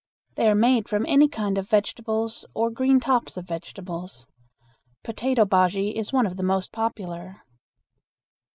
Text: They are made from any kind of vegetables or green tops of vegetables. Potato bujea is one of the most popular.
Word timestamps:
They 0.33 0.49
are 0.49 0.55
made 0.55 0.89
from 0.89 1.05
any 1.05 1.27
kind 1.27 1.59
of 1.59 1.69
vegetables 1.69 2.43
or 2.55 2.71
green 2.71 2.99
tops 2.99 3.37
of 3.37 3.45
vegetables. 3.47 4.25
Potato 5.03 5.45
bujea 5.45 5.93
is 5.95 6.11
one 6.11 6.25
of 6.25 6.37
the 6.37 6.41
most 6.43 6.71
popular. 6.71 7.43